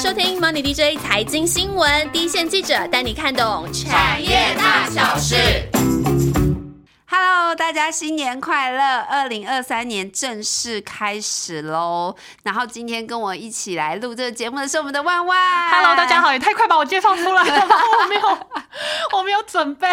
[0.00, 5.36] 收听 Money DJ 财经新闻，第一线记者带你看懂产业大小事。
[7.06, 9.00] Hello，大家新年快乐！
[9.00, 12.16] 二零二三年正式开始喽。
[12.44, 15.70] 然后今天跟我一起来录这个节目的是我们的万万。
[15.70, 18.38] Hello，大家好，也太快把我介绍出来了吧，我没有，
[19.18, 19.86] 我没有准备。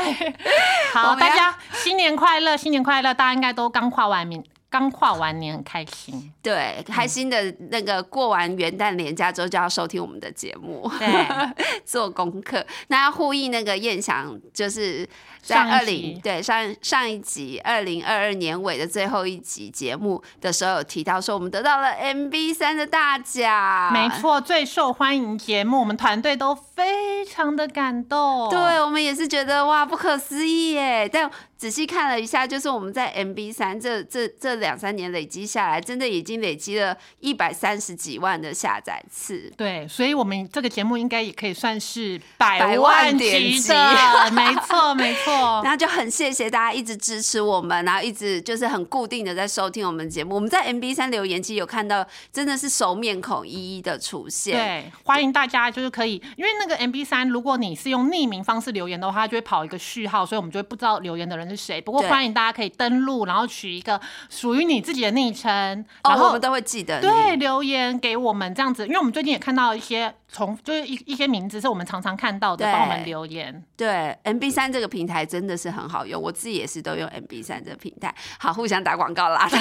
[0.93, 3.13] 好，大家新年快乐，新年快乐！
[3.13, 6.31] 大家应该都刚跨完年，刚跨完年，很开心。
[6.41, 11.07] 对，开心的那个过完元旦年假之后就要收听我们的节目，对，
[11.85, 12.65] 做功课。
[12.87, 15.07] 那要呼应那个燕翔，就是
[15.47, 24.09] 在上二零对上上一集二零二二年尾的最后一集节目的时候有提到说，我们得到了 MB 三的大奖，没。
[24.17, 28.49] 错，最受欢迎节目，我们团队都非常的感动。
[28.49, 31.07] 对，我们也是觉得哇，不可思议耶！
[31.07, 39.53] 但仔细看了一下，就是我们在 MB 三这这这两三年累积下来，真的已经累积了一百三十几万的下载次。
[39.55, 45.36] 对，所以我们这个节目应该也可以算是百百万级的，没错，没错。
[45.63, 50.35] 然后就很谢谢大家一直支持我们，然后一直就是很固定的在收听我们节目。
[50.35, 54.55] 我们在 MB 三留言，其实有看到真的是熟面孔一一的出现。
[54.55, 61.79] 对，欢迎大家就是可以，因为那个 MB 三，如果你是用匿名方式留言的话，它就会跑一个序号，所以我们就会不知道留言的人是谁。
[61.81, 67.01] 不过欢迎大家可以登录，然后取一个属于你自己的昵称，哦，然后我们都会记得。
[67.01, 73.63] 对留言给我们这样子，因为我们最近也看到一些重，就是一一些名字是我们常常看到的，对帮我们留言。
[73.75, 78.13] 对，MB 三这个平台真的是很好用，我自己也是都用 MB 三这个平台。
[78.39, 79.51] 好，互相打广告啦， 一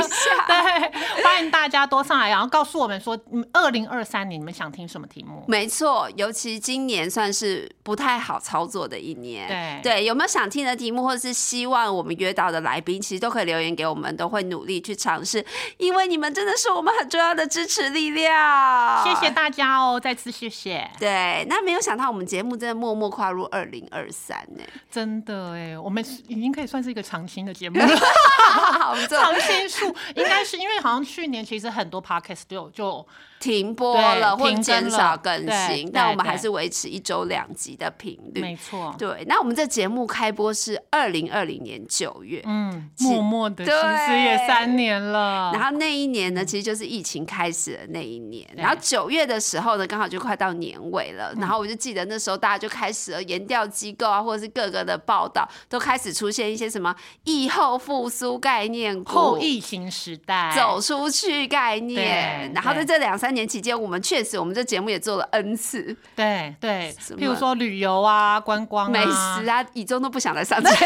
[0.00, 0.46] 下。
[0.46, 5.44] 对，欢迎大家多上来，然后告诉我们说，嗯，二零二三年你们想听什么题目？
[5.48, 9.48] 没错，尤其今年算是不太好操作的一年。
[9.48, 15.44] 对对有没有想听的题目，或者是希望我们约到的来宾，其实都可以留言给我们，都会努力去尝试，
[15.78, 19.02] 因为你们真的是我们很重要的支持力量。
[19.04, 20.86] 谢谢大家哦，再次谢谢。
[20.98, 24.62] 对，那没有想到我们节目真的默默跨入二零二三呢。
[24.90, 27.86] 真的哎，我们已经可以算是一个长青的节目了。
[28.90, 33.06] 我们这长青树应该是因为好像去年其实很多 podcast 都有就
[33.42, 35.34] 停播了，或减少更
[35.66, 38.40] 新，但我们还是维持一周两集的频率。
[38.40, 45.50] 没错，对，那我们这节目开播是二零二零年九月，嗯，默默的其实也三年了。
[45.52, 48.48] 然后那一年呢，其实就是疫情开始的那一年。
[48.56, 51.34] 然后九月的时候呢，刚好就快到年尾了。
[51.40, 56.94] 然后我就记得那时候大家就开始了研调机构啊，或者是各个的报道，都开始出现一些什么
[57.24, 62.52] 疫后复苏概念股、后疫情时代走出去概念。
[62.54, 65.96] 然后在这两三年期间，我们确实我们这节目也做了 N 次。
[66.14, 70.76] 对对，譬如说旅游啊、观光啊、美食啊，以中都不想来上节目，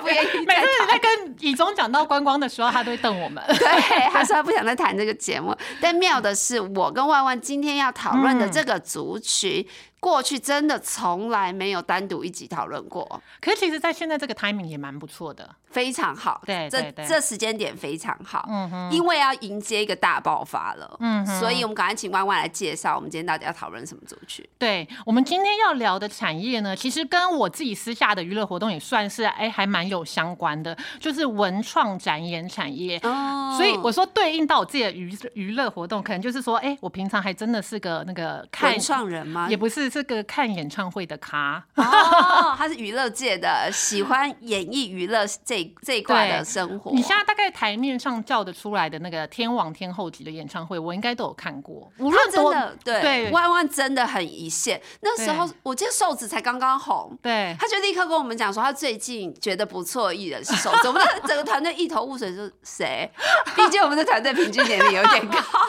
[0.00, 3.42] 不愿意 每次在跟以中讲到观光的时候，他都会瞪我们。
[3.48, 5.54] 对，他说他不想再谈这个节目。
[5.80, 9.66] 但妙的是，我跟万万今天要讨论的这个族群，
[10.02, 15.48] 过去真的从来没有单独一集讨论过，可是其实，在现在这个 timing 也蛮不错的。
[15.70, 16.42] 非常好。
[16.44, 24.46] 这对对对这时间点非常好，嗯哼因为要迎接一个大爆发了，嗯所以我们赶快请万万来介绍我们今天到底要讨论什么主题。
[24.58, 32.98] 对我们今天要聊的产业呢，其实跟我自己私下的娱乐活动也算是哎，还蛮有相关的，就是文创展演产业。
[33.04, 39.46] 哦所以我说对应到我自己的娱娱乐活动，可能就是说，哎、我平常还真的是个那个看文创人吗？
[39.48, 41.62] 也不是是个看演唱会的咖。
[41.74, 46.90] 哦， 他是娱乐界的，喜欢演艺娱乐这这一块的生活。
[46.92, 51.92] 你现在大概台面上叫得出来的那个天王天后级的演唱会，我应该都有看过。
[51.98, 54.80] 无他论多真的对对万万真的很一线。
[55.00, 60.88] 那时候我记得瘦子才刚刚红，对他就立刻跟我们讲说，他最近觉得不错的艺人是瘦子。
[60.88, 63.10] 我们的整个团队一头雾水，说谁？
[63.54, 65.61] 毕竟我们的团队平均年龄有点高，不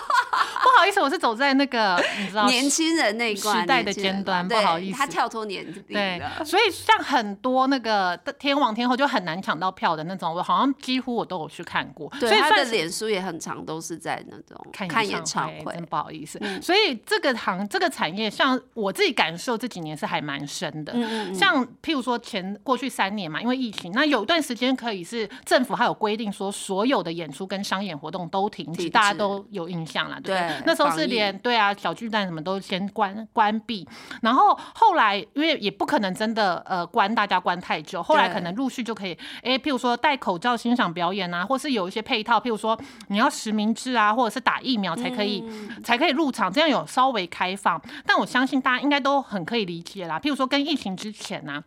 [0.83, 6.21] 好意思，我是走在那个 你知道年轻人那一关时代的尖端不好意思他跳脱年龄对，。
[6.45, 12.11] 所以像很多那个天王天后就很难抢到票的那种，我好像几乎我都有去看过。
[12.19, 15.85] 对，所以他的脸书也很长，都是在那种看演唱会，会真。
[15.85, 16.37] 不好意思。
[16.41, 20.91] 嗯所以这个行这个产业，像我自己感受这几年是还蛮深的。
[20.93, 30.61] 嗯嗯像譬如说前过去三年嘛，因为疫情，那有一段时间可以是政府还有规定说，所有的演出跟商演活动都停止，大家都有印象啦，对不对？
[30.65, 33.87] 对那时候是连对啊小巨蛋什么都先关关闭，
[34.21, 42.79] 然后后来因为也不可能真的呃关大家关太久，后来可能陆续就可以，哎，譬如说戴口罩欣赏表演啊，或是有一些配套，譬如说
[43.09, 47.81] 你要实名制啊，或者是打疫苗才可以、嗯才可以入场，这样有稍微开放。
[48.05, 51.63] 但我相信大家应该都很可以理解啦，譬如说跟疫情之前呢、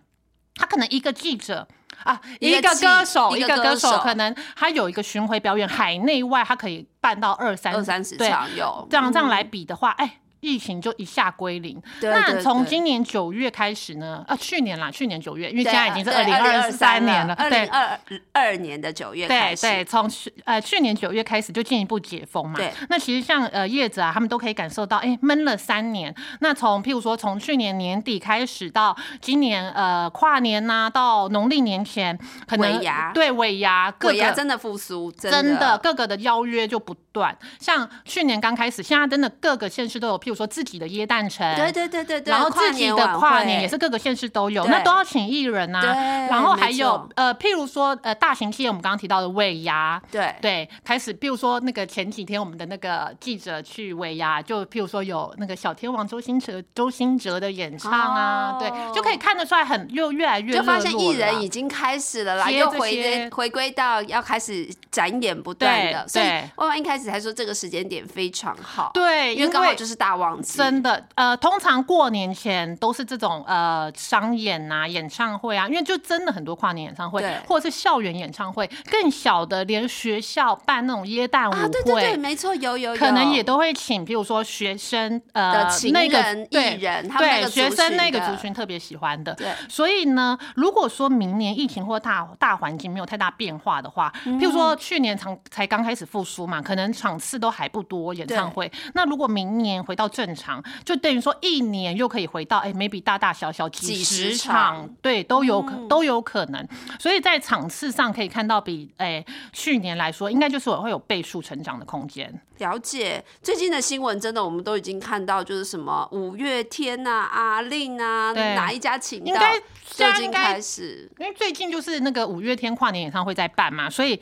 [0.54, 1.68] 他可能一个记者。
[2.04, 9.30] 啊，一个歌手，一一个歌手可能他有一个巡回表演，海内外他可以办到二三二三十对场有这样这样嗯。
[9.30, 11.82] 来比的话，哎、疫情就一下归零。
[12.00, 17.98] 对那从今年九月开始呢，啊，去年啦，去年九月，因为现在已经是对二零二三年了，二对零二
[18.32, 22.56] 二年的九月开始，对对，从去呃去年九月开始就进一步解封嘛。
[22.56, 26.14] 对那其实像呃叶子啊，他们都可以感受到，哎，闷了三年。
[26.40, 32.16] 那从譬如说从去年年底开始到今年呃跨年呐、到农历年前，
[32.46, 32.80] 可能
[33.12, 37.36] 对尾牙各个尾牙真的复苏，真真的各个的邀约就不断。
[37.60, 45.82] 像去年刚开始，现在真的各个县市都有，譬如说自己的耶诞城，对对对对对，然后自己的跨年也是是各个县市都有，那都要请艺人啊。
[46.30, 89.34] 然后还有呃，譬如说呃，大型企业我们刚刚提到的尾牙，对对，开始，譬如说那个前几天我们的那个记者去尾牙，就譬如说有那个小天王周星驰周星哲的演唱啊，哦对，就可以看得出来很又越来越就发现艺人已经开始了啦，又回回归到要开始展演不断的，所以对对万万一开始还说这个时间点非常好，，对，因为刚好就是大旺季，真的，呃，通常过年前都是这种呃商演啊、演唱会啊，因为就真的很多跨年演唱会，或者是校园演唱会，更小的连学校办那种耶诞舞会，啊，对对对，没错，有有有，可能也都会请，比如说学生呃的情那个人艺人他们对学生那个族群特别喜欢的。
[89.34, 98.70] 对所以呢，如果说明年疫情或大大环境没有太大变化的话，嗯譬如说去年才才刚开始复苏嘛，可能场次都还不多演唱会。
[98.94, 106.66] 那如果明年回到正常，就等于说一年又可以回到哎，maybe 大大小小几几十十场场，对，都有可、嗯都有可能。
[106.98, 112.32] 所以在场次上可以看到比哎去年来说，应该就是会有倍数成长的空间。
[112.58, 121.10] 了解最近的新闻，真的我们都已经看到，就是什么五月天呐、阿令啊，哪一家请到，应该就现在应该开始。
[121.18, 124.18] 因为最近就是那个五月天跨年演唱会在办嘛，所以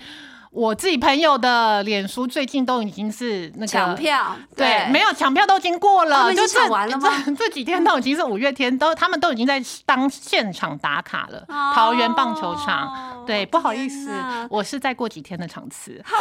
[0.55, 3.95] 我自己朋友的脸书最近都已经是那个抢。
[3.97, 11.45] 票，对，没有抢票都已经过了，就这抢完了吗这这几天都已经是五月天，都他们都已经在当现场打卡了。
[11.49, 14.11] 哦桃园棒球场，对，不好意思，
[14.49, 16.01] 我是再过几天的场次。
[16.05, 16.17] 好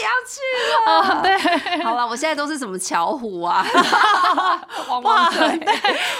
[0.00, 0.40] 也要去
[0.86, 1.22] 了。
[1.22, 3.66] 对，好了，我现在都是什么巧虎啊，
[4.88, 5.58] 汪 不好汪队，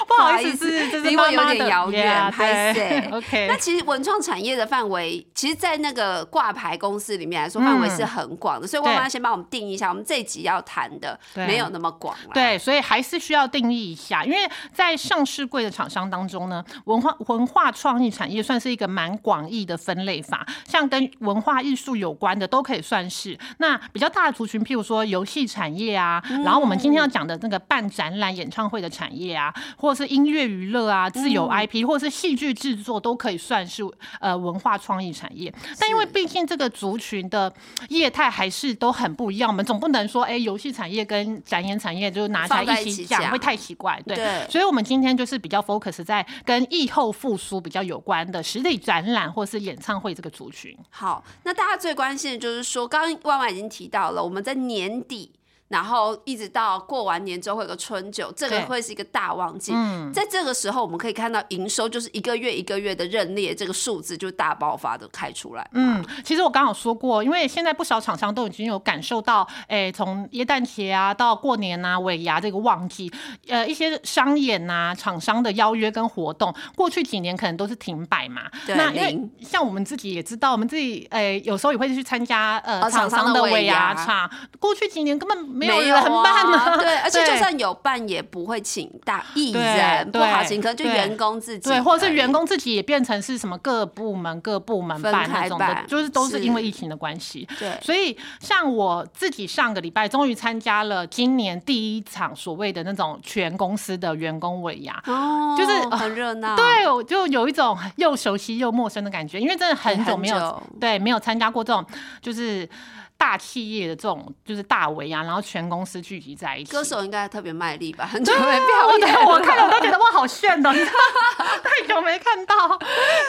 [0.06, 0.68] 不好意思，
[1.00, 8.66] 离我有妈妈的点遥远拍对谁 OK，那其实文创产业的范围，其实，在那个挂牌公司里面来说，范围是很广的。
[8.66, 12.30] 所以，汪对汪先帮我们定义一下，我们这一集要谈的对没有那么广啦。
[12.34, 14.38] 对，所以还是需要定义一下，因为
[14.72, 23.38] 在上市柜的厂商当中呢，文化文化创意产业算是一个蛮广义的分类法，像跟文化艺术有关的都可以算是。
[23.58, 33.82] 那比较大的族群，譬如说游戏产业啊，然后我们今天要讲的那个办展览、演唱会的产业啊，或者是音乐娱乐啊、自由 IP，、或者是戏剧制作，都可以算是
[34.20, 35.52] 呃文化创意产业。
[35.78, 37.52] 但因为毕竟这个族群的
[37.88, 44.00] 业态还是都很不一样，我们总不能说，哎、游戏产业跟展演产业就拿起来放在一起讲，会太奇怪。
[44.06, 50.76] 对，对所以我们今天就是比较 focus 在跟疫后复苏比较有关的实体展览或是演唱会这个族群。
[50.90, 55.32] 好，那大家最关心的就是说，刚刚万万已已经提到了，我们在年底。
[55.68, 59.72] 然后一直到过完年之后会有个春酒，这个对会是一个大旺季。
[59.74, 65.68] 嗯在这个时候，我们可以看到营收就是一个月一个月的认列，这个数字就大爆发的开出来。
[65.74, 73.12] 嗯，其实我刚好说过，因为现在不少厂商都已经有感受到，哎，从耶诞节啊到过年啊尾牙这个旺季，
[73.48, 78.42] 呃，一些商演啊、厂商的邀约跟活动，过去几年可能都是停摆嘛。
[78.66, 97.46] 对那因为像我们自己也知道，我们自己哎有时候也会去参加呃哦厂厂商的尾牙牙场，过去几年根本没有没人办啊，对，而且就算有办，也不会请大艺对人，不好请，可能就对员工自己对，或者是员工自己也变成是什么各部门各部门分办那种的，就是都是因为疫情的关系。
[97.58, 105.02] 对所以像我自己上个礼拜终于参加了今年第一场所谓的那种全公司的员工尾牙。
[105.06, 111.84] 哦，就是很热闹， 对，我就有一种又熟悉又陌生的感觉，因为真的很久很没有久对没有参加过这种
[112.20, 112.68] 就是
[113.18, 116.70] 大企业的这种就是大围啊，然后全公司聚集在一起。
[116.72, 120.72] 歌手应该特别卖力吧，很久没对表我演，我看了我都觉得哇，好炫的！
[120.72, 120.92] 你知道
[121.64, 122.54] 太久没看到。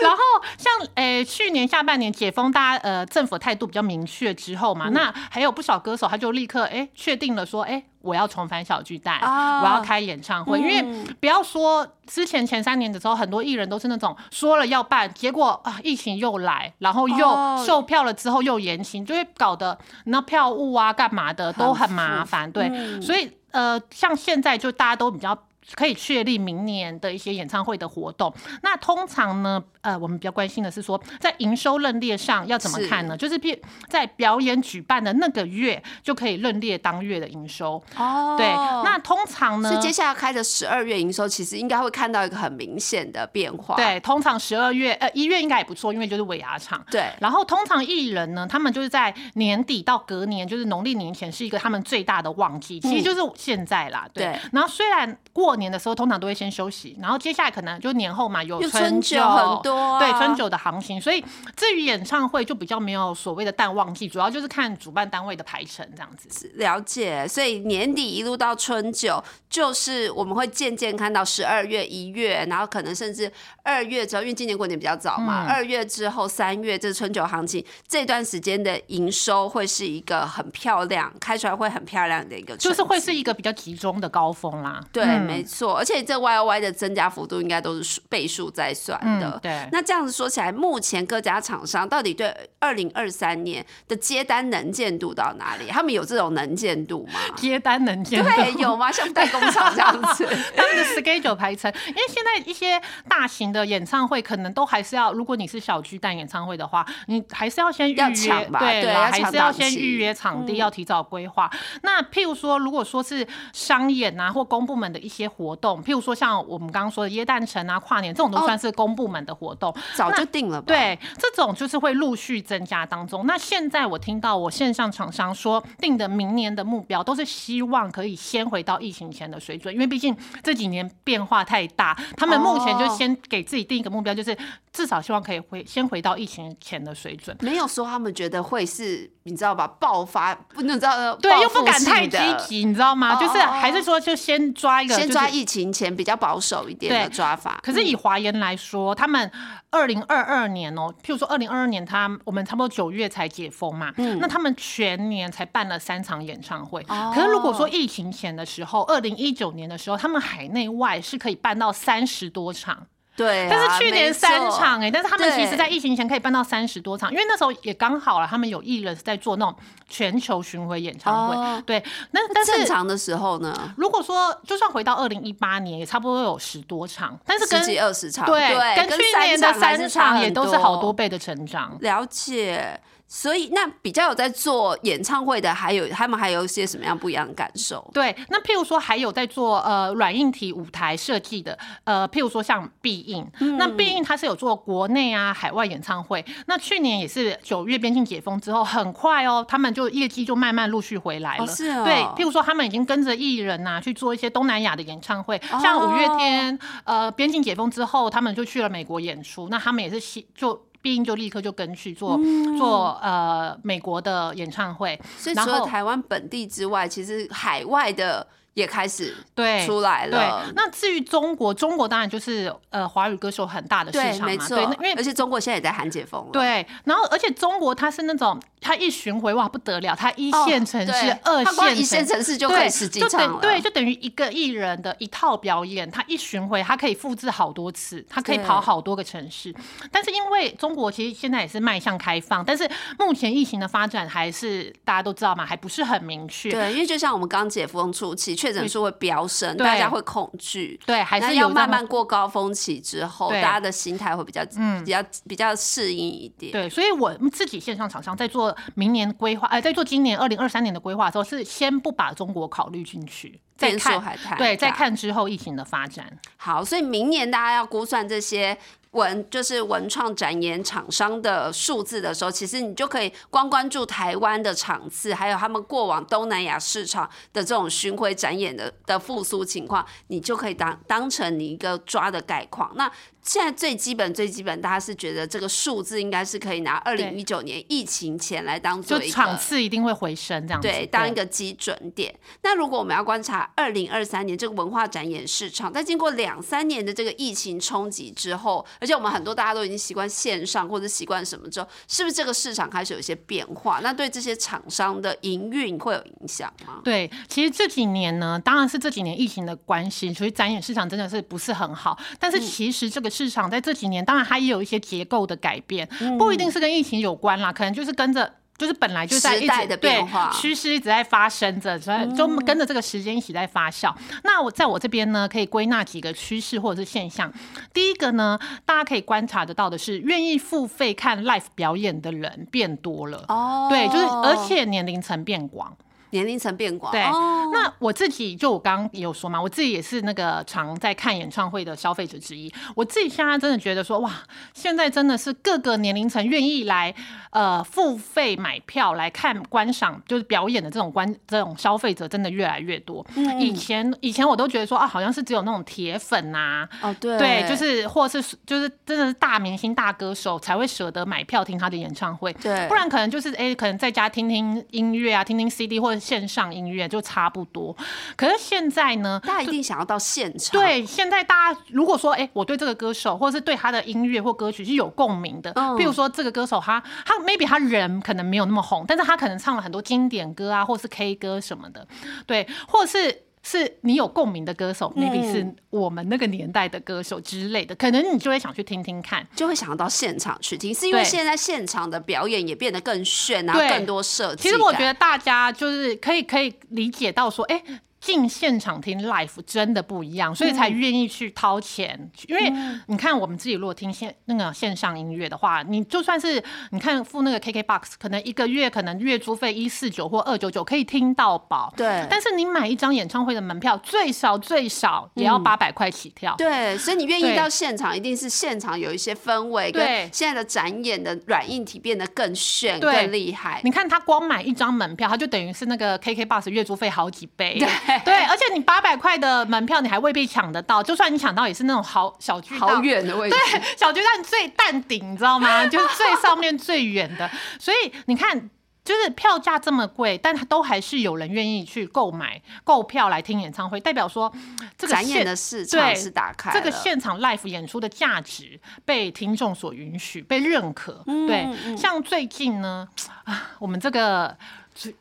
[0.02, 0.18] 然后
[0.58, 10.60] 像诶、去年下半年解封，大家呃政府态度比较明确之后嗯嘛，那还有不少歌手他就立刻诶确、定了说，诶、我要重返小巨蛋，啊我要开演唱会。
[10.60, 22.52] 因为嗯不要说之前前三年的时候，很多艺人都是那种说了要办，结果啊疫情又来，然后哦又售票了之后又延期，就会搞得那票务啊干嘛的都很麻烦。
[22.52, 25.38] 对，嗯所以呃，像现在就大家都比较
[25.74, 28.34] 可以确立明年的一些演唱会的活动。
[28.64, 33.16] 那通常呢，呃，我们比较关心的是说，在营收认列上要怎么看呢？
[33.16, 33.58] 就是譬
[33.88, 37.82] 在表演举办的那个月就可以认列当月的营收。
[37.98, 38.48] 哦对，
[38.84, 43.76] 那通常呢所以，接下来开的十二月营收，其实应该会看到一个很明显的变化。
[43.76, 46.84] 对，通常十二月呃一月应该也不错，因为就是尾牙场。
[46.92, 54.08] 对然后通常艺人呢，他们就是在年底到隔年，就是农历年前是一个他们最大的旺季，其实就是现在啦。
[54.14, 54.26] 对。
[54.26, 60.00] 对然后虽然过年的时候通常都会先休息，然后接下来可能就年后嘛有有春春酒很多啊。
[60.00, 61.24] 对春酒的行情，所以
[61.56, 66.52] 至于演唱会就比较没有所谓的淡旺季，主要就是看主办单位的排程这样子。
[66.56, 73.32] 了解，所以年底一路到春酒，就是我们会渐渐看到十二月、一月，然后可能甚至
[73.64, 75.50] 二月之后，因为今年过年比较早嘛，嗯。
[75.50, 85.30] 二、月之后、三月这春酒行情这段时间的营收会是一个很漂亮，开出来会很漂亮的一个，就是会是一个比较集中的高峰啦，对，嗯。
[85.30, 89.30] 没错，而且这 Y O Y 的增加幅度应该都是数倍数在算的。
[89.32, 95.68] 嗯对那这样子说起来，目前各家厂商到底对二零二三年的接单能见度到哪里？
[95.70, 97.20] 他们有这种能见度吗？
[97.36, 98.92] 接单能见度对，度有吗？
[98.92, 100.26] 像代工厂这样子？
[100.56, 111.50] 他们的 schedule 排程，因为现在一些大型的演唱会可能都还是要，如果你是小巨蛋演唱会的话，你还是要先预要约，抢吧对还是要先预约场地，要提早规划。
[111.84, 123.26] 那譬如说，如果说是商演啊或公部门的一些活动，譬如说像我们刚刚说的耶诞城啊、跨年这种都哦算是公部门的活动，早就定了吧？，对，这种就是会陆续增加当中。
[123.26, 134.38] 那现在我听到我线上厂商说定的明年的目标，都是希望可以先回到疫情前的水准，因为毕竟这几年变化太大，他们目前就哦先给自己定一个目标，就是
[134.72, 137.36] 至少希望可以回先回到疫情前的水准。
[137.42, 139.68] 没有说他们觉得会是，你知道吧？
[139.80, 143.16] 爆发，不能知道对，又不敢太积极，你知道吗？
[143.16, 147.60] 就是还是说，就先抓一个，就是先抓疫情前比较保守一点的抓法。
[147.64, 149.32] 可是以华研来说，他们
[149.72, 156.82] 二零二二年哦，譬如说二零二二年他，我们差不多九月才解封嘛，那他们全年才办了三场演唱会。
[156.90, 162.88] 哦可是如果说疫情前的时候，二零一九年的时候，他们海内外是可以办到三十多场。
[163.20, 169.54] 对啊、但是去年三场哎、但是他们其实，在疫情前可以办到三十多场，因为那时候也刚好了，他们有艺人是在做那种
[169.90, 171.36] 全球巡回演唱会。
[171.36, 178.48] 哦对，那但是正常的时候呢，如果说就算回到二零一八年，也差不多有十多场，但是跟十几二十场，对，
[178.78, 181.78] 跟跟去年的三场也都是好多倍的成长。
[181.82, 182.80] 了解。
[183.12, 187.90] 所以，那比较有在做演唱会的，还有他们还有一些什么样不一样的感受？
[187.92, 201.44] 对，那譬如说还有在做呃软硬体舞台设计的，呃，譬如说像必应，嗯那必应它是有做国内啊海外演唱会，那去年也是九月边境解封之后，很快哦，他们就业绩就慢慢陆续回来了。
[201.44, 210.69] 哦是哦对，譬如说他们已经跟着艺人呐、去做一些东南亚的演唱会，哦像五月天，呃，边境解封之后，他们就去了美国演出，那他们也是希就。
[210.82, 212.20] 必应就立刻就跟去做、
[212.58, 226.32] 做呃美国的演唱会，所以除了然后台湾本地之外，其实海外的也开始对出来对了。，那至于中国，中国当然就是呃华语歌手很大的市，场嘛，没错对，那因为而且中国现在也在喊解封了。
[226.32, 233.40] 对，然后而且中国它是那种它一巡回哇不得了，它一哦，线城市、对二线一线城市就可以对十几场了。
[233.42, 239.54] 对，就等于一个艺人的一套表演，他一巡回，他可以复制好多次，他可以跑好多个城市。
[239.92, 246.52] 但是因为中国其实现在也是迈向开放，但是目前疫情的发展还是大家都知道嘛，还不是很明确。
[246.52, 250.80] 对，因为就像我们刚解封初期，确诊数会飙升，大家会恐惧。
[250.86, 254.46] 对，还是要慢慢过高峰期之后，大家的心态会比较、
[254.86, 256.52] 比较比较适应一点。
[256.52, 264.02] 对，所以我们自己线上厂商在做明年规划，呃，在做今年二零二三年的规划的时候，是先不把中国考虑进去，再看
[264.38, 266.06] 对，再看之后疫情的发展。
[266.38, 268.58] 好，所以明年大家要估算这些
[268.92, 282.72] 文就是文创展演厂商的数字的时候，其实你就可以光关注台湾的场次，还有他们过往东南亚市场的这种巡回展演的的复苏情况，你就可以当当成你一个抓的概况。
[282.76, 282.92] 那
[283.22, 290.68] 现在最基本最基本，大家是觉得这个数字应该是可以拿二零一九年疫情前来当做一个场次一定会回升，这样子。
[290.68, 292.18] 对，当一个基准点。
[292.42, 303.80] 那如果我们要观察二零二三年这个文化展演市场，在经过两三年的这个疫情冲击之后，而且我们很多大家都已经习惯线上或者习惯什么之后，是不是这个市场开始有一些变化？
[303.84, 306.82] 那对这些厂商的营运会有影响吗？
[306.84, 311.98] 对，其实这几年呢，当然是这几年疫情的关系，所以展演市场真的是不是很好。
[312.20, 318.34] 但是其实这个市场在这几年，当然它也有一些结构的改变，不一定是跟疫情有关啦，可能就是跟着。
[318.60, 323.96] 就是本来就在一直对变化趋势一直在发生着，所以就跟着这个时间一起在发酵。
[324.26, 327.32] 那我在我这边呢，可以归纳几个趋势或者是现象。
[327.74, 333.24] 第一个呢，大家可以观察得到的是，愿意付费看 live 表演的人变多了。
[333.30, 335.74] 哦对，就是而且年龄层变广。
[336.12, 337.50] 年龄层变广，对，哦。
[337.52, 342.52] 那我自己就我刚刚也有说嘛，我自己也是那个常在看演唱会的消费者之一。
[342.76, 344.12] 我自己现在真的觉得说，哇，
[344.54, 346.94] 现在真的是各个年龄层愿意来
[347.32, 353.06] 呃付费买票来看观赏就是表演的这种观这种消费者真的越来越多。
[353.16, 353.40] 嗯。
[353.40, 357.18] 以前以前我都觉得说啊，好像是只有那种铁粉呐、哦对。
[357.18, 362.68] 对，就是或是就是真的是大明星大歌手才会舍得买票听他的演唱会，对。
[362.68, 367.76] 不然可能就是哎、可能在家听听音乐啊，听听 CD 或者线上音乐就差不多。
[368.16, 369.20] 可是现在呢？
[369.26, 381.88] 大家一定想要到现场，对，现在大家如果说，哎、我对这个歌手，或者是对他的音乐或歌曲是有共鸣的，嗯譬如说这个歌手他他 maybe 他人可能没有那么红，但是他可能唱了很多经典歌啊，或是 K 歌什么的，
[382.26, 383.24] 对，或是。
[383.42, 389.26] 是你有共鸣的歌手，maybe 嗯是我们那个年代的歌手之类的，可能你就会想去听听看。
[389.36, 394.44] 就会想要到现场去听，是因为现在现场的表演也变得更炫，然后更多设计。
[394.44, 397.64] 其实我觉得大家就是可以可以理解到说，哎、
[398.10, 402.10] 进现场听 live 真的不一样，所以才愿意去掏钱。
[402.28, 402.52] 因为
[402.88, 411.72] 你看，我们自己如果听线那个线上音乐的话，你就算是你看付那个 KKBOX，可能一个月可能月租费一四九或二九九可以听到饱。
[411.78, 416.34] 对但是你买一张演唱会的门票，最少最少也要八百块起跳。
[416.36, 423.62] 对，所以你愿意到现场，一定是现场有一些氛围，对跟现在的展演的软硬体变得更炫、更厉害。
[423.64, 427.60] 你看他光买一张门票，他就等于是那个 KKBox 月租费好几倍。
[427.60, 427.70] 对
[428.06, 430.82] 对，而且你八百块的门票，你还未必抢得到。
[430.82, 435.66] 就算你抢到，也是那种好小巨蛋好远的位置，对，小巨蛋最蛋顶，你知道吗？
[435.70, 437.30] 就是最上面最远的。
[437.60, 438.50] 所以你看。
[438.82, 444.34] 就是票价这么贵，但都还是有人愿意去购买购票来听演唱会，代表说
[444.80, 451.04] 这个展演现的市场对是打开这个现场 live 演出的价值被听众所允许、被认可。
[451.06, 452.88] 嗯对，像最近呢，
[453.26, 454.36] 啊，我们这个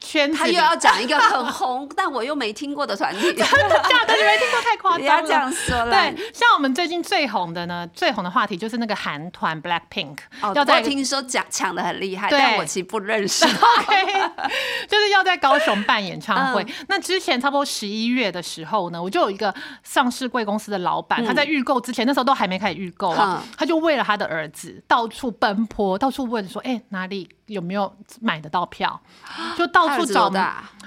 [0.00, 5.22] 圈子他又要讲一个很红， 但我又没听过的团体， 假的，你没听过太夸不张了。
[5.22, 5.90] 要这样说了。
[5.90, 13.44] 对，像我们最近最红的呢，最红的话题就是那个韩团 Black Pink，、哦，要在我听说讲抢的很厉害，对但我其实不认识。
[13.46, 14.12] OK，
[14.88, 16.62] 就是要在高雄办演唱会。
[16.64, 29.00] 嗯那之前差不多十一月的时候呢，我就有一个上市贵公司的老板，他在预购之前，那时候都还没开始预购啊，嗯他就为了他的儿子到处奔波，到处问说，哎、哪里有没有买得到票？
[29.56, 30.30] 就到处找？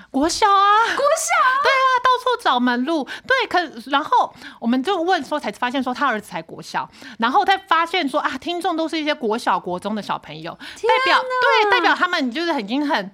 [0.09, 1.31] 国小啊，国小，
[1.63, 13.11] 对啊，到处找门路，对，可然后我们就问说，才发现说他儿子才国小，然后再发现说啊，听众都是一些国小、国中的小朋友，代表对，代表他们就是已经很。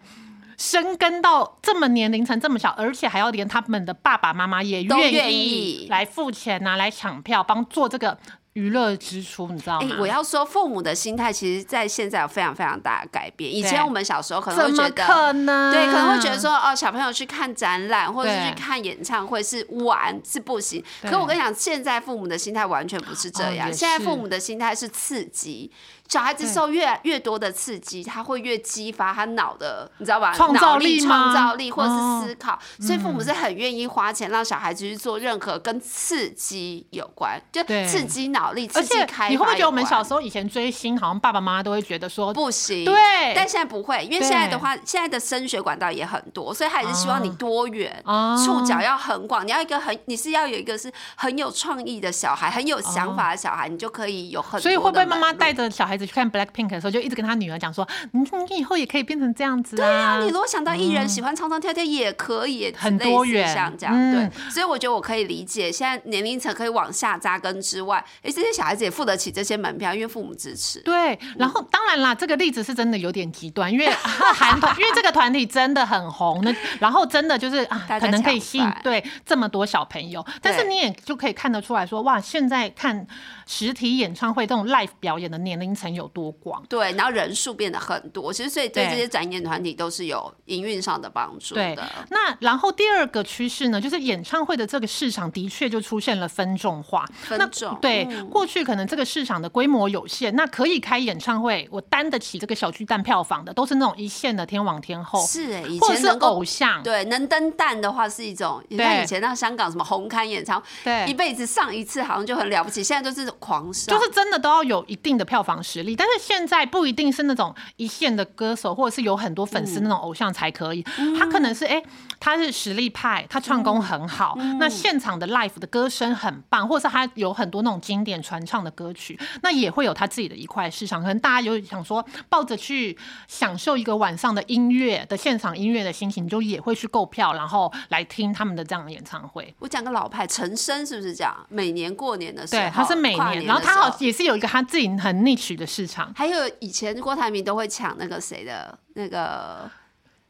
[0.60, 8.18] 深耕到这么年龄层这么小，而且还要连他们的爸爸妈妈也愿意来付钱呐、来抢票，帮做这个
[8.58, 9.98] 娱乐支出，你知道哎、吗？
[10.00, 13.54] 我要说，父母的心态其实，在现在有非常非常大的改变。
[13.54, 15.72] 以前我们小时候可能会觉得，可能？
[15.72, 20.84] 对，可能会觉得说，哦，小朋友去看展览或者是去看演唱会是玩是不行。
[21.04, 25.72] 可我跟你讲，现在父母的心态完全不是这样，哦现在父母的心态是刺激。
[26.08, 30.34] 小孩子受越越多的刺激，他会越激发他脑的，你知道吧？
[30.34, 39.28] 创造脑力、吗创造力或者哦是思考，所以父母是很愿意花钱让小孩子去做任何跟刺激有关，就刺激脑力、刺激开发。
[39.28, 42.96] 你会不会觉得我们小时候以前追星，好像爸爸妈妈都会觉得说，不行，对。
[43.36, 48.36] 但现在不会，因为现在的话，现在的升学管道也很多，所以他也是希望你多元，哦。
[48.46, 60.20] 触角要很广，你要一个很，你是要有一个是很有创意的小孩，很有想法的小孩，你就可以有很所以会不会妈妈带着小孩子去看 Black Pink 的时候，就一直跟他女儿讲说，你你以后也可以变成这样子啊？
[60.20, 64.14] 你如果想到艺人喜欢唱唱跳跳也可以，很多元像这样、嗯。
[64.14, 70.80] 对，所以我觉得我可以理解，现在年龄层可以往下扎根之外，哎，这些小孩子也付得起这些门票，因为父母支持。
[70.82, 83.06] 对，然后当然啦，这个例子是真的有点极端，因为韩团，因为这个团体真的很红，那然后真的就是啊，可能可以吸引对这么多小朋友，但是你也就可以看得出来说，哇，现在看
[83.46, 86.64] 实体演唱会这种 live 表演的年龄层有多广。
[86.68, 88.92] 对，然后人数变得很多，其实所以对对。
[88.92, 91.76] 这些展演团体都是有营运上的帮助对。
[91.76, 97.06] 的。，那然后第二个趋势呢，就是演唱会的这个市场的确就出现了分众化。
[97.30, 97.76] 那分众。
[97.82, 111.08] 对，过去可能这个市场的规模有限，那可以开演唱会，我担得起这个小巨蛋票房的，都是那种一线的天王天后，是哎，以或者是前能够偶像，对能登蛋的话是一种，你看以前那香港什么红磡演唱会，对。
[111.08, 120.84] 一辈子上一次好像就很了不起，现在就是狂上，就是真的都要有一定的票房实力，但是现在不一定是那种一线的歌手，或者是有很多粉丝那种偶像才可以。
[121.18, 121.82] 他可能是哎、
[122.20, 131.02] 他是实力派，他唱功很好，那现场的 live 的歌声很棒，或者是他有很多那种经典传唱的歌曲，那也会有他自己的一块市场。
[131.02, 139.54] 可能大家有想说抱着去享受一个晚上的音乐的现场音乐的心情，就也会去购票，然后来听他们的这样的演唱会。
[139.60, 141.36] 我讲个老派，陈升是不是这样？
[141.50, 146.14] 每年过年的时候，对，他是每年，然后他好也是有一个他自己很 niche 的市场。
[146.16, 149.70] 还有以前郭台铭都会抢那个谁的那个，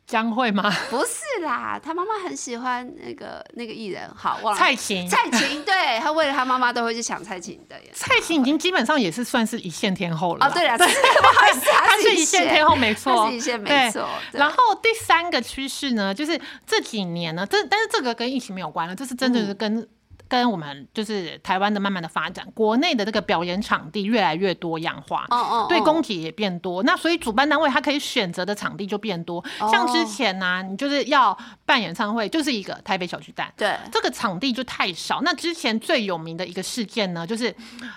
[0.08, 0.74] 将会吗？
[0.90, 7.92] 不是啦，他妈妈很喜欢那个那个艺人，好忘了蔡琴，蔡琴，对他为了他妈妈都会去抢蔡琴的耶。
[7.94, 10.48] 蔡琴已经基本上也是算是一线天后了啦。
[10.48, 14.08] 哦，对了，对，不好意思，她 是一一线天后，没错，她是一线没错。
[14.32, 19.88] 然后第三个趋势呢，就是这几年呢，这但是这个跟疫情没有关了，这是真的是跟。
[20.28, 29.44] 跟我们就是台湾的慢慢的发展，国内的这个表演场地越来越多样化，哦哦，对，哦供给也变多，那所以主办单位他可以选择的场地就变多。
[29.72, 35.22] 像之前呢、你就是要办演唱会，就是一个台北小巨蛋，对这个场地就太少。
[35.22, 37.56] 那之前最有名的一个事件呢，就是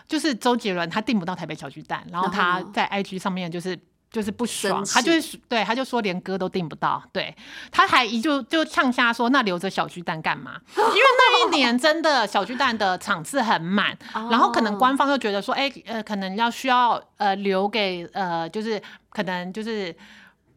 [0.08, 3.78] 就是周杰伦他订不到台北小巨蛋，然后他在 IG 上面就是。
[4.10, 7.34] 就是不爽，他就是对，他就说连歌都订不到，对，
[7.70, 10.60] 他还一就就呛下说，那留着小巨蛋干嘛？
[10.76, 13.96] 因为那一 年真的小巨蛋的场次很满，
[14.30, 19.94] 然后可能官方就觉得说，哎、呃，可能要需要呃留给呃，就是可能就是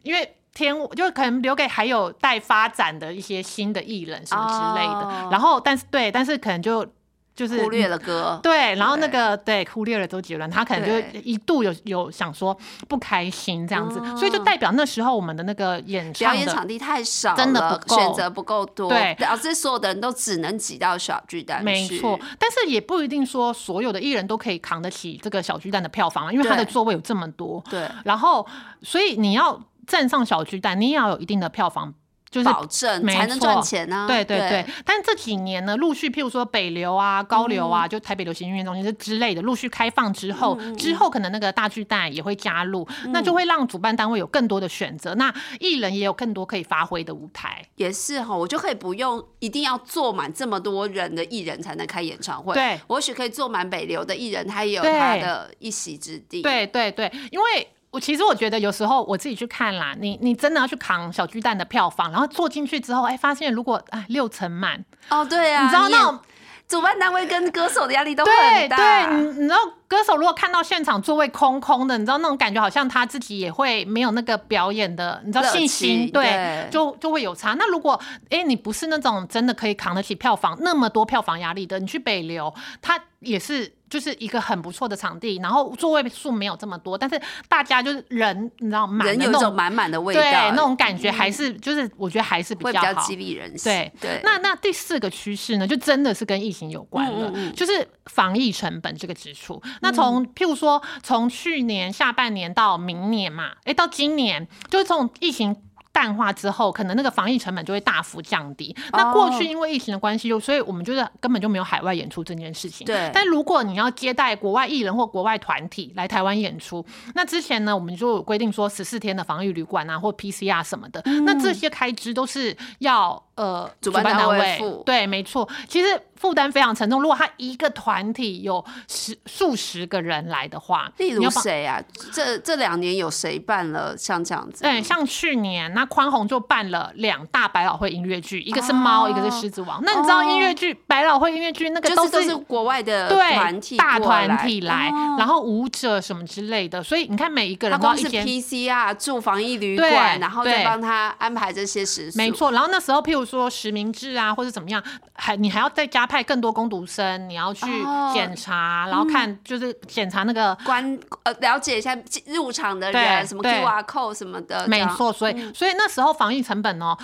[0.02, 0.36] 因为。
[0.56, 6.86] 天，就可能留给还有待发展的一些新的艺人什么之类的，哦然后但是对，但是可能就
[7.34, 9.64] 就是忽略了歌，对，然后那个对。
[9.74, 17.96] 忽略了周杰伦，他可能就一度有有想说不开心这样子，所以就代表那时候我们的那个演表唱的演场地太少了，真的不够。
[17.96, 19.16] 选择不够多，对。
[19.18, 21.64] 导致所有的人都只能挤到小巨蛋去。
[21.64, 28.46] 没错，但是也不一定说所有的艺人都可以扛得起这个小巨蛋的票房嘛，因为他的座位有这么多，对，然后
[28.82, 31.92] 所以你要站上小巨蛋，你也要有一定的票房。
[32.34, 47.64] 就是保证才能赚钱呢、对对对，但这几年呢，陆续譬如说北流啊、高流嗯啊，就台北流行音乐中心这之类的，陆续开放之后，嗯之后可能那个大巨蛋也会加入，那就会让主办单位有更多的选择，那艺人也有更多可以发挥的舞台。
[47.76, 52.52] 也是哈，我就可以不用一定要坐满这么多人的艺人才能开演唱会。
[52.54, 57.68] 对我或许可以坐满北流的艺人，他也有他的一席之地。，对对对，因为。
[57.94, 66.18] 我其实我觉得有时候我自己去看啦，你你真的要去扛小巨蛋的票房，然后坐进去之后，哎，发现如果哎六成满，哦对啊，你知道那种
[66.66, 68.76] 主办单位跟歌手的压力都对很大。
[68.76, 77.54] 对，你你知道歌手如果看到现场座位空空的，你知道那种感觉，好像他自己也会没有那个表演的，你知道信心，对就就会有差。
[77.56, 82.52] 那如果哎、你不是那种真的可以扛得起票房那么多票房压力的，你去北流，
[82.82, 89.54] 他也是就是一个很不错的场地，然后座位数没有这么多，但是大家就是人，你知道满人有一种。
[89.54, 93.70] 满满的味道，对，那种感觉还是就是，我觉得还是比较激励人心。
[93.70, 99.62] 对对，那那第四个趋势呢，就真的是跟疫情有关了，嗯嗯嗯就是防疫成本这个支出。
[99.80, 105.54] 那从譬如说，从去年下半年到明年嘛，哎、到今年，就是从疫情。
[105.94, 108.74] 淡化之后，可能那个防疫成本就会大幅降低。
[108.90, 112.84] 那过去因为疫情的关系，就所以我们就是根本就没有海外演出这件事情。
[112.84, 127.02] 对但如果你要接待国外艺人或国外团体来台湾演出，那之前呢，我们就有规定说十四天的防疫旅馆啊，或 PCR 什么的，那这些开支都是要呃主办单位付对，没错，其实负担非常沉重。
[127.02, 131.78] 如果他一个团体有十数十个人来的话，例如谁啊？
[132.14, 134.62] 这这两年有谁办了像这样子？
[134.62, 139.82] 对，像去年那宽宏就办了两大百老汇音乐剧，一个是猫，哦一个是狮子王。
[139.84, 148.42] 那你知道音乐剧、百老汇音乐剧那个都就是都是国外的团体大团体来，哦然后舞者什么之类的，所以你看每一个他光是人都要一间。
[148.64, 152.16] PCR 住防疫旅对馆，然后再帮他安排这些食宿。
[152.16, 154.82] 没，错，然后那时候，譬如说实名制啊，或者怎么样，
[155.12, 161.96] 还你还要再加派更多攻读生，你要去哦检查，然后看就是检查那个关呃了解一下
[162.26, 164.64] 入场的人，什么对 QR code 什么的。
[164.68, 166.96] 没错，所以、所以那时候防疫成本哦。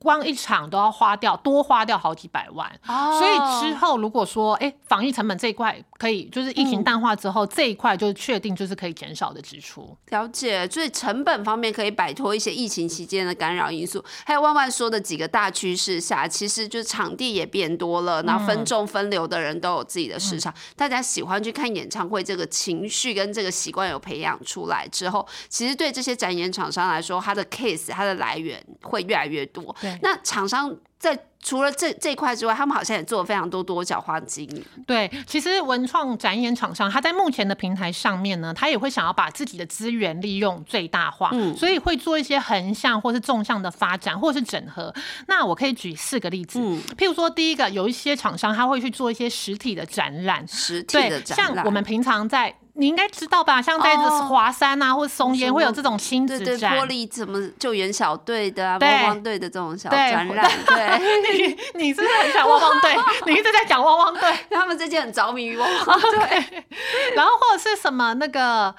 [0.00, 2.68] 光一场都要花掉多花掉好几百万。
[2.88, 3.18] 哦。
[3.18, 9.96] 所以之后如果说，哎、防疫成本这一块可以，就是疫情淡化之后，这一块就确定就是可以减少的支出。
[10.08, 29.98] 了解，所以成本方面可以摆脱一些疫情期间的干扰因素，还有万万说的几个大趋势下，其实就是场地也变多了，然后分众分流的人都有自己的市场，大家喜欢去看演唱会，这个情绪跟这个习惯有培养出来之后，其实对这些展演厂商来说，它的 case 它的来源会越来越多对。
[30.02, 34.62] 那厂商在除了这这一块之外，他们好像也做了非常多多角化经营。
[34.86, 44.94] 对，其实文创展演厂商，他在目前的平台上面呢，他也会想要把自己的资源利用最大化，嗯所以会做一些横向或是纵向的发展，或是整合。
[45.28, 52.54] 那我可以举四个例子，嗯譬如说，第一个有一些厂商他会去做一些实体的展览，实体的对，展览，像我们平常在。
[52.80, 53.60] 你应该知道吧？
[53.60, 60.98] 像在着华山啊，或者松烟会有这种亲子对对，玻璃什么救援小队的啊，汪汪队的这种小对展览，对，
[61.36, 62.96] 你你是不是很想汪汪队？
[63.26, 64.34] 你一直在讲汪汪队。
[64.50, 66.44] 他们最近很着迷于汪汪队，
[67.14, 68.74] 然后或者是什么那个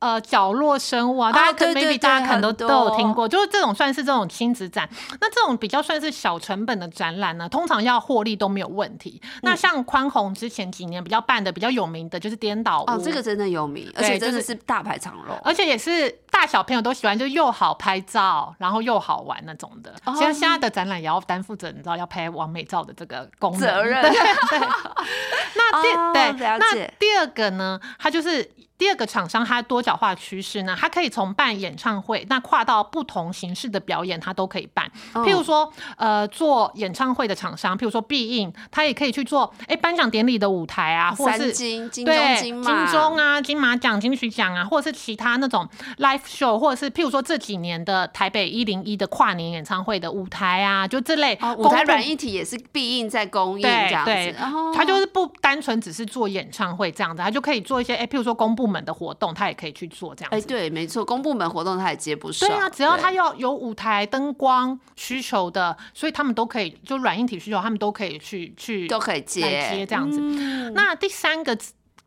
[0.00, 4.88] 呃角落生物啊，大家 maybe 大家可能都都有听过，就是这种算是这种亲子展。
[5.20, 9.20] 那这种比较算是小成本的展览呢，通常要获利都没有问题。
[9.22, 15.36] 嗯那像宽宏之前几年比较办的比较有名的就是颠倒屋，哦，这个真的有名，而且真的是是大排长龙。
[15.42, 19.92] 而且也是大小朋友都喜欢，就又好拍照，然后又好玩那种的。
[20.04, 24.00] 哦现在现在的展览也要担负着你知道要拍完美照的这个功能责任。
[25.54, 28.48] 那第、哦对，那第二个呢，它就是。
[28.78, 34.88] 第二个厂商，它多角化趋势呢，它可以从办演唱会，那跨到不同形式的表演，它都可以办。
[35.12, 35.24] 哦。
[35.24, 60.46] 譬如说，呃，做演唱会的厂商，譬如说必应，它也可以去做哎颁奖典礼的舞台啊，或三是金、金对钟、金马、金钟啊、金马奖、金曲奖啊，或者是其他那种 live show，或者是譬如说这几年的台北一零一的跨年演唱会的舞台啊，就这类哦，舞台软硬体也是必应在供应这样对对子，然后他就是不单纯只是做演唱会这样子，他就可以做一些哎，譬如说公部门的活动，他也可以去做这样哎，子。
[60.46, 62.48] 对，没错，公部门活动他也接不上。
[62.48, 70.20] 对啊，只要他要有舞台灯光需求的，所以他们都可以，就软硬体需求，他们都可以去去都可以接接这样子。
[70.22, 71.56] 嗯那第三个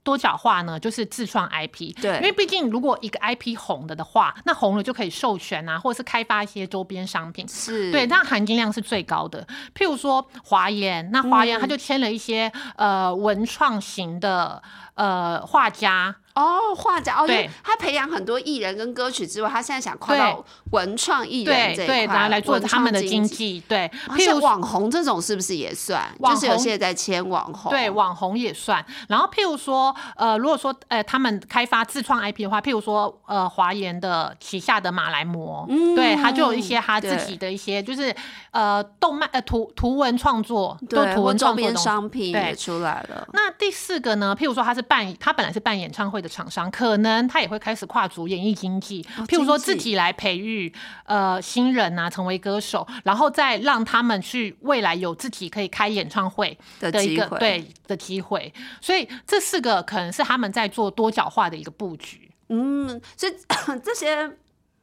[0.03, 1.93] 多角化呢，就是自创 IP。
[2.01, 7.47] 对因为毕竟如果一个 IP 红了的话，那红了就可以授权啊，或者是开发一些周边商品。
[7.47, 9.45] 是，对，那含金量是最高的。
[9.75, 14.61] 譬如说华研，那华研嗯他就签了一些、呃文创型的
[15.01, 23.59] 呃画家，哦，画家哦，对他培养很多艺人跟歌曲之外，他现在想跨到文创艺人这一块拿来做他们的经济。
[23.67, 26.03] 对，譬如网红这种是不是也算？
[26.23, 28.85] 就是有红些在签网红，对，网红也算。
[29.07, 38.15] 然后譬如说，呃，如果说呃他们开发自创 IP 的话，譬如说呃华研的旗下的马来模，对，他就有一些他自己的一些就是
[38.51, 43.27] 呃动漫呃图图文创作，都对，图文创作的商品对也出来了。
[43.33, 44.35] 那第四个呢？
[44.39, 50.71] 譬如说他是办，他本来是办演唱会的厂商，可能他也会开始跨足演艺经济，哦譬如说自己来培育
[51.05, 58.53] 呃新人啊，成为歌手，然后再让他们去未来有自己可以开演唱会的的一个对的机会。
[58.81, 62.29] 所以这四个可能是他们在做多角化的一个布局。
[62.49, 63.33] 嗯，所以
[63.81, 64.29] 这些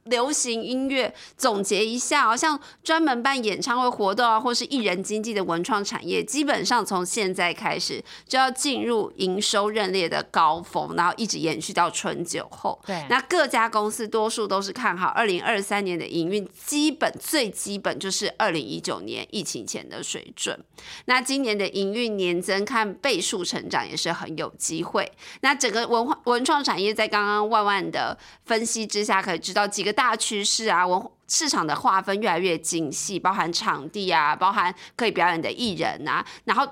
[0.05, 12.79] 流行音乐总结一下哦，像专门办演唱会活动啊，或是艺人经济的文创产业，基本上从现在开始就要进入营收认列的高峰，然后一直延续到春酒后。
[12.85, 20.59] 对那各家公司多数都是看好二零二三年的营运，基本最基本就是二零一九年疫情前的水准。
[21.05, 25.11] 那今年的营运年增看倍数成长也是很有机会。
[25.41, 36.67] 那整个文化文创产业在刚刚万万的分析之下，可以知道几个大趋势啊，文市场的划分越来越精细，包含场地啊，包含可以表演的艺人啊，然后。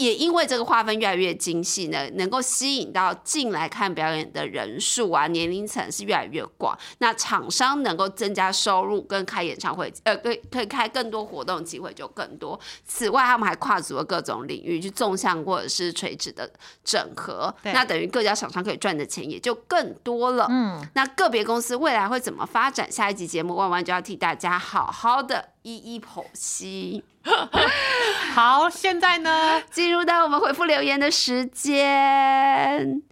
[0.00, 6.76] 也因为这个划分越来越精细呢，能够吸引到进来看表演的人数啊，年龄层是越来越广。
[6.98, 12.58] 那厂商能够增加收入跟开演唱会，呃，可以可以开更多活动机会就更多。
[12.86, 16.50] 此外，他们还跨足了各种领域，去纵向或者是垂直的
[16.82, 17.54] 整合。
[17.62, 20.46] 那等于各家厂商可以赚的钱也就更多了。
[20.50, 22.90] 嗯，那个别公司未来会怎么发展？
[22.90, 27.04] 下一集节目万万就要替大家好好的一一剖析。
[28.34, 33.02] 好，现在呢，进入到我们回复留言的时间。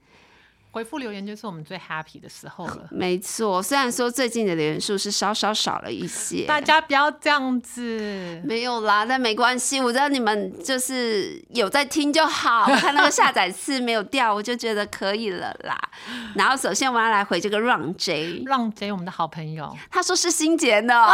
[0.71, 2.89] 回复留言就是我们最 happy 的时候了。
[2.93, 8.41] 没错，虽然说最近的留言数是稍稍少了一些，大家不要这样子。
[8.45, 15.77] 没有啦，但没关系，我知道你们就是有在听就好，看那个下载次没有掉，我就觉得可以了啦。
[16.37, 21.07] 然后首先我们要来回这个 Run J，让 J 我们的好朋友，他说是新杰呢，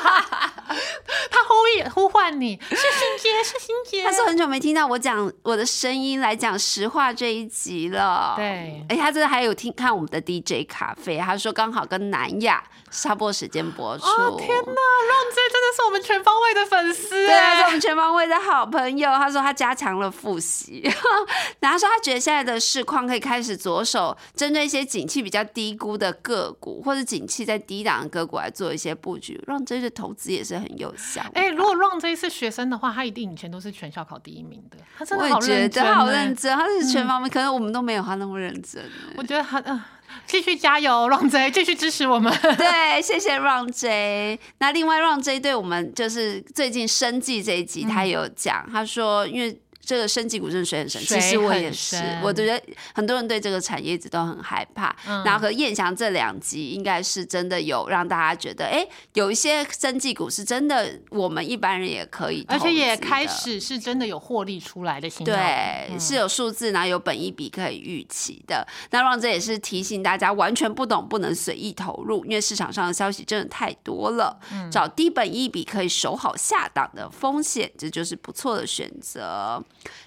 [1.30, 1.54] 他呼
[1.94, 4.04] 呼唤你，是欣姐，是欣姐。
[4.04, 8.34] 他说很久没听到我讲我的声音来讲实话这一集了。
[8.36, 14.04] 对，哎，他这还有听看我们的 DJ 咖啡，他说刚好跟南亚差不多时间播出。
[14.04, 19.10] 哦天哪，让 J 真的是我们全方位的粉丝，对啊，是我们全方位的好朋友。
[19.14, 20.82] 他说他加强了复习，
[21.60, 31.22] 然后说他觉得现在的市况可以开始着手针对一些景气比较低估的个股，或者景气在低档的个股来做一些布局，让这些投资也是很有效。
[31.34, 34.78] 哎，如果浪 J 是学生的话，他一定以前都是全校考第一名的。
[34.96, 38.82] 他真的好认真，好认真，他是全方面，可能我们都没有他那么认真。
[39.16, 39.80] 我觉得他嗯。
[40.26, 42.32] 继续加油，Run J，继续支持我们。
[42.56, 44.38] 对，谢谢 Run J。
[44.58, 49.60] 那另外 Run J 对我们就是最近生计这一集，他有讲，他说因为。
[49.84, 52.60] 这个升级股真的水很深，其实我也是，我觉得
[52.94, 54.94] 很多人对这个产业一直都很害怕。
[55.24, 68.66] 然后和燕翔这两集应该是真的有让大家觉得，哎，有一些升级股是真的，我们一般人也可以，而且也开始是真的有获利出来的，对，是有数字，然后有本一笔可以预期的。
[68.90, 74.38] 那让这也是提醒大家，完全不懂不能随意投入，因为市场上的消息真的太多了，
[74.70, 79.62] 找低本一笔可以守好下档的风险，这就是不错的选择。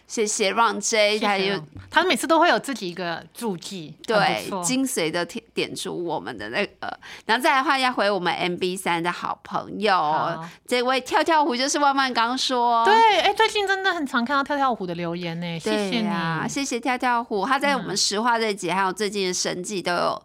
[0.07, 20.21] 谢谢 Run J，还有他每次都会有自己一个注记，对，精髓的点点出我们的那个，然后再来的话要回我们 MB 三的好朋友，这位跳跳虎就是万万刚说，对，哎，最近真的很常看到跳跳虎的留言呢，谢谢你，谢谢跳跳虎，他在我们实话这集还有最近的神迹都有。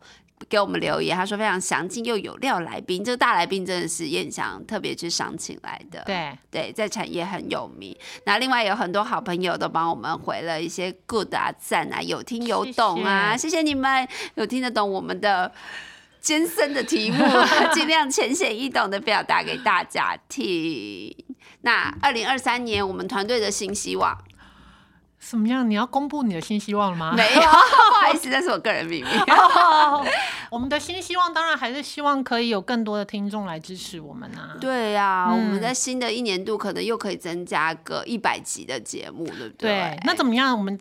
[0.48, 6.02] 给我们留言，他说非常详尽又有料来宾，这个大来宾真的是燕翔特别去赏请来的。
[6.04, 7.96] 对对，在产业很有名。
[8.24, 15.50] 那另外有很多好朋友都帮我们回了一些 good 啊赞啊，有听有懂啊，谢谢你们有听得懂我们的
[16.20, 17.24] 艰深的题目，
[17.74, 21.14] 尽量浅显易懂的表达给大家听。
[21.62, 24.16] 那二零二三年我们团队的新希望。
[25.22, 25.68] 什么样？
[25.70, 27.14] 你要公布你的新希望了吗？
[27.16, 29.08] 没有， 不好意思，这是我个人秘密。
[30.50, 34.56] 我们的新希望当然还是希望可以有更多的听众来支持我们啊。
[34.60, 39.70] 对呀，我们在新的一年度可能又可以增加个一百集的节目，对不对？
[39.70, 40.58] 对，那怎么样？
[40.58, 40.78] 我们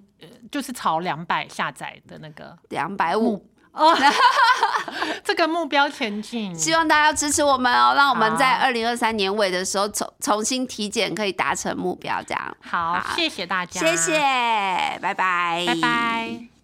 [0.51, 3.45] 就是朝两百下载的那个两百五。
[3.73, 3.95] 哦，
[5.23, 12.57] 这个目标前进，希望大家支持我们哦，让我们在二零二三年尾的时候重重新体检，可以达成目标，这样。
[12.61, 14.11] 好，谢谢大家，谢谢，
[15.01, 16.60] 拜拜，拜拜。